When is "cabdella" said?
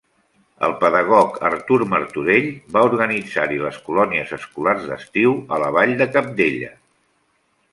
6.17-6.73